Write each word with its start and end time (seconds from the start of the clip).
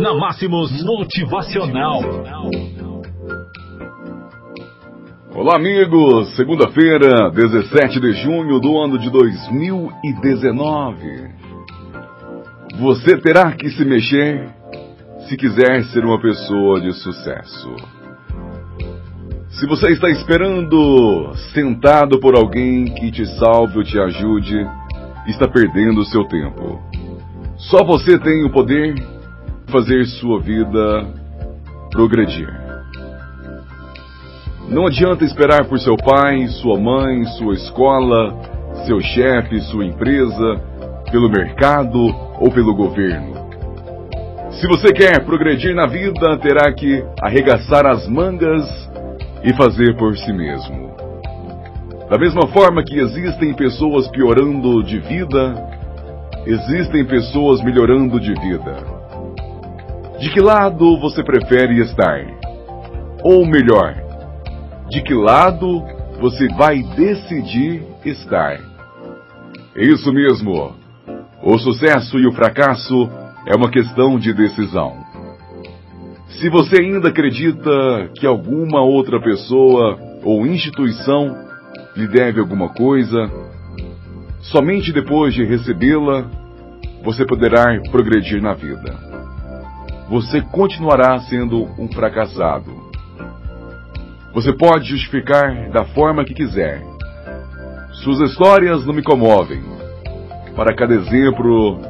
na 0.00 0.14
Máximos 0.14 0.82
Motivacional. 0.84 2.00
Olá, 5.34 5.56
amigos! 5.56 6.36
Segunda-feira, 6.36 7.30
17 7.30 8.00
de 8.00 8.12
junho 8.12 8.60
do 8.60 8.78
ano 8.78 8.98
de 8.98 9.08
2019. 9.08 11.30
Você 12.78 13.16
terá 13.18 13.52
que 13.52 13.70
se 13.70 13.86
mexer 13.86 14.50
se 15.28 15.36
quiser 15.36 15.84
ser 15.86 16.04
uma 16.04 16.20
pessoa 16.20 16.80
de 16.80 16.92
sucesso. 16.92 17.74
Se 19.48 19.66
você 19.66 19.92
está 19.92 20.10
esperando 20.10 21.32
sentado 21.54 22.20
por 22.20 22.36
alguém 22.36 22.84
que 22.84 23.10
te 23.10 23.24
salve 23.38 23.78
ou 23.78 23.84
te 23.84 23.98
ajude, 23.98 24.68
está 25.26 25.48
perdendo 25.48 26.02
o 26.02 26.04
seu 26.04 26.24
tempo. 26.24 26.82
Só 27.56 27.82
você 27.82 28.18
tem 28.18 28.44
o 28.44 28.50
poder 28.50 28.92
de 28.92 29.15
fazer 29.76 30.06
sua 30.06 30.40
vida 30.40 31.06
progredir. 31.90 32.48
Não 34.70 34.86
adianta 34.86 35.22
esperar 35.22 35.66
por 35.66 35.78
seu 35.78 35.98
pai, 35.98 36.48
sua 36.62 36.80
mãe, 36.80 37.24
sua 37.36 37.52
escola, 37.52 38.34
seu 38.86 38.98
chefe, 39.00 39.60
sua 39.64 39.84
empresa, 39.84 40.56
pelo 41.12 41.28
mercado 41.28 41.98
ou 42.40 42.50
pelo 42.50 42.74
governo. 42.74 43.34
Se 44.52 44.66
você 44.66 44.94
quer 44.94 45.22
progredir 45.26 45.74
na 45.74 45.86
vida, 45.86 46.38
terá 46.38 46.72
que 46.72 47.04
arregaçar 47.20 47.84
as 47.84 48.08
mangas 48.08 48.64
e 49.44 49.52
fazer 49.52 49.94
por 49.98 50.16
si 50.16 50.32
mesmo. 50.32 50.96
Da 52.08 52.16
mesma 52.16 52.46
forma 52.48 52.82
que 52.82 52.98
existem 52.98 53.52
pessoas 53.52 54.08
piorando 54.08 54.82
de 54.82 54.98
vida, 55.00 55.54
existem 56.46 57.04
pessoas 57.04 57.62
melhorando 57.62 58.18
de 58.18 58.32
vida. 58.40 58.95
De 60.18 60.30
que 60.30 60.40
lado 60.40 60.98
você 60.98 61.22
prefere 61.22 61.78
estar? 61.82 62.24
Ou 63.22 63.44
melhor, 63.44 63.94
de 64.88 65.02
que 65.02 65.12
lado 65.12 65.82
você 66.18 66.48
vai 66.54 66.82
decidir 66.82 67.82
estar? 68.02 68.58
É 69.76 69.84
isso 69.84 70.10
mesmo. 70.10 70.74
O 71.42 71.58
sucesso 71.58 72.18
e 72.18 72.26
o 72.26 72.32
fracasso 72.32 73.10
é 73.46 73.54
uma 73.54 73.70
questão 73.70 74.18
de 74.18 74.32
decisão. 74.32 74.96
Se 76.40 76.48
você 76.48 76.80
ainda 76.80 77.08
acredita 77.08 78.10
que 78.14 78.26
alguma 78.26 78.80
outra 78.80 79.20
pessoa 79.20 79.98
ou 80.24 80.46
instituição 80.46 81.36
lhe 81.94 82.08
deve 82.08 82.40
alguma 82.40 82.70
coisa, 82.70 83.30
somente 84.40 84.92
depois 84.92 85.34
de 85.34 85.44
recebê-la 85.44 86.30
você 87.04 87.24
poderá 87.26 87.78
progredir 87.90 88.40
na 88.40 88.54
vida. 88.54 89.15
Você 90.08 90.40
continuará 90.40 91.18
sendo 91.20 91.64
um 91.78 91.88
fracassado. 91.88 92.70
Você 94.32 94.52
pode 94.52 94.84
justificar 94.84 95.68
da 95.70 95.84
forma 95.84 96.24
que 96.24 96.32
quiser. 96.32 96.80
Suas 98.04 98.20
histórias 98.20 98.86
não 98.86 98.94
me 98.94 99.02
comovem. 99.02 99.62
Para 100.54 100.76
cada 100.76 100.94
exemplo 100.94 101.80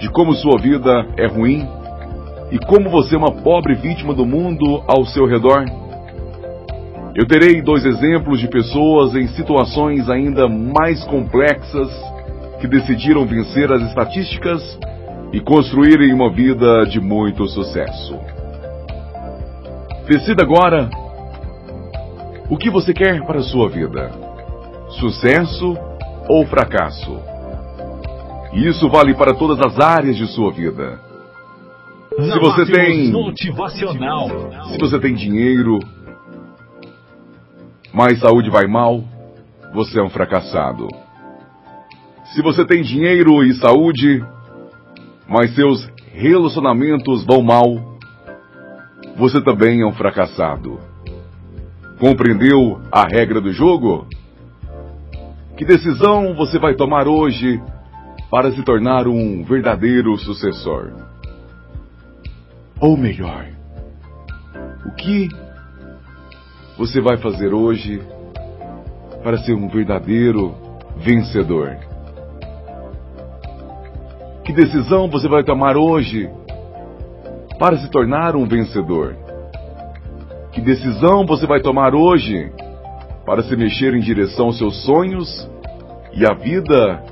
de 0.00 0.10
como 0.10 0.34
sua 0.34 0.60
vida 0.60 1.06
é 1.16 1.26
ruim 1.26 1.64
e 2.50 2.58
como 2.66 2.90
você 2.90 3.14
é 3.14 3.18
uma 3.18 3.30
pobre 3.30 3.74
vítima 3.74 4.12
do 4.14 4.26
mundo 4.26 4.82
ao 4.88 5.04
seu 5.06 5.24
redor, 5.24 5.64
eu 7.14 7.26
terei 7.26 7.62
dois 7.62 7.84
exemplos 7.84 8.40
de 8.40 8.48
pessoas 8.48 9.14
em 9.14 9.28
situações 9.28 10.10
ainda 10.10 10.48
mais 10.48 11.04
complexas 11.04 11.88
que 12.60 12.66
decidiram 12.66 13.24
vencer 13.24 13.70
as 13.70 13.82
estatísticas 13.82 14.78
e 15.32 15.40
construírem 15.40 16.12
uma 16.12 16.30
vida 16.30 16.84
de 16.84 17.00
muito 17.00 17.46
sucesso. 17.48 18.18
Decida 20.06 20.42
agora 20.42 20.90
o 22.50 22.56
que 22.56 22.70
você 22.70 22.92
quer 22.92 23.24
para 23.24 23.38
a 23.38 23.42
sua 23.42 23.68
vida: 23.68 24.10
sucesso 25.00 25.76
ou 26.28 26.46
fracasso. 26.46 27.18
E 28.52 28.68
isso 28.68 28.88
vale 28.88 29.14
para 29.14 29.34
todas 29.34 29.58
as 29.60 29.80
áreas 29.80 30.16
de 30.16 30.26
sua 30.28 30.52
vida. 30.52 31.00
Se 32.16 32.38
você 32.38 32.66
tem 32.66 33.10
motivacional. 33.10 34.28
Se 34.70 34.78
você 34.78 35.00
tem 35.00 35.14
dinheiro, 35.14 35.80
mas 37.92 38.20
saúde 38.20 38.50
vai 38.50 38.66
mal, 38.66 39.02
você 39.72 39.98
é 39.98 40.02
um 40.02 40.10
fracassado. 40.10 40.86
Se 42.32 42.42
você 42.42 42.64
tem 42.64 42.82
dinheiro 42.82 43.42
e 43.42 43.54
saúde, 43.54 44.24
mas 45.28 45.54
seus 45.54 45.88
relacionamentos 46.12 47.24
vão 47.24 47.42
mal, 47.42 47.98
você 49.16 49.40
também 49.40 49.80
é 49.80 49.86
um 49.86 49.92
fracassado. 49.92 50.78
Compreendeu 51.98 52.80
a 52.90 53.06
regra 53.06 53.40
do 53.40 53.52
jogo? 53.52 54.06
Que 55.56 55.64
decisão 55.64 56.34
você 56.34 56.58
vai 56.58 56.74
tomar 56.74 57.06
hoje 57.06 57.62
para 58.30 58.50
se 58.52 58.62
tornar 58.62 59.06
um 59.06 59.44
verdadeiro 59.44 60.16
sucessor? 60.18 60.92
Ou 62.80 62.96
melhor, 62.96 63.46
o 64.84 64.90
que 64.96 65.28
você 66.76 67.00
vai 67.00 67.16
fazer 67.16 67.54
hoje 67.54 68.02
para 69.22 69.38
ser 69.38 69.54
um 69.54 69.68
verdadeiro 69.68 70.54
vencedor? 70.98 71.93
Que 74.44 74.52
decisão 74.52 75.08
você 75.08 75.26
vai 75.26 75.42
tomar 75.42 75.74
hoje 75.74 76.28
para 77.58 77.78
se 77.78 77.90
tornar 77.90 78.36
um 78.36 78.46
vencedor? 78.46 79.16
Que 80.52 80.60
decisão 80.60 81.24
você 81.24 81.46
vai 81.46 81.60
tomar 81.60 81.94
hoje 81.94 82.52
para 83.24 83.42
se 83.42 83.56
mexer 83.56 83.94
em 83.94 84.00
direção 84.00 84.46
aos 84.46 84.58
seus 84.58 84.84
sonhos 84.84 85.48
e 86.12 86.26
à 86.26 86.34
vida 86.34 87.02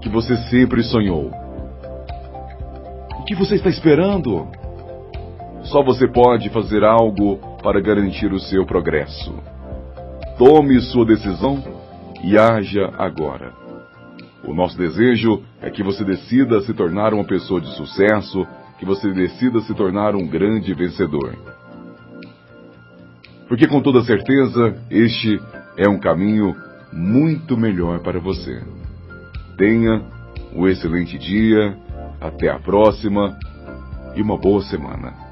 que 0.00 0.08
você 0.08 0.36
sempre 0.48 0.82
sonhou? 0.82 1.30
O 3.20 3.24
que 3.24 3.36
você 3.36 3.54
está 3.54 3.68
esperando? 3.68 4.48
Só 5.62 5.84
você 5.84 6.08
pode 6.08 6.50
fazer 6.50 6.82
algo 6.82 7.38
para 7.62 7.80
garantir 7.80 8.32
o 8.32 8.40
seu 8.40 8.66
progresso. 8.66 9.32
Tome 10.36 10.80
sua 10.80 11.06
decisão 11.06 11.62
e 12.24 12.36
haja 12.36 12.92
agora. 12.98 13.61
O 14.44 14.52
nosso 14.52 14.76
desejo 14.76 15.42
é 15.60 15.70
que 15.70 15.82
você 15.82 16.04
decida 16.04 16.60
se 16.62 16.74
tornar 16.74 17.14
uma 17.14 17.24
pessoa 17.24 17.60
de 17.60 17.74
sucesso, 17.76 18.46
que 18.78 18.84
você 18.84 19.12
decida 19.12 19.60
se 19.60 19.74
tornar 19.74 20.16
um 20.16 20.26
grande 20.26 20.74
vencedor. 20.74 21.36
Porque 23.48 23.68
com 23.68 23.80
toda 23.80 24.02
certeza 24.02 24.76
este 24.90 25.40
é 25.76 25.88
um 25.88 26.00
caminho 26.00 26.56
muito 26.92 27.56
melhor 27.56 28.00
para 28.00 28.18
você. 28.18 28.62
Tenha 29.56 30.02
um 30.54 30.66
excelente 30.66 31.18
dia, 31.18 31.76
até 32.20 32.48
a 32.48 32.58
próxima 32.58 33.36
e 34.14 34.22
uma 34.22 34.36
boa 34.36 34.62
semana. 34.62 35.31